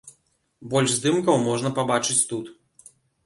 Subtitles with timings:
[0.71, 2.45] Больш здымкаў можна пабачыць тут.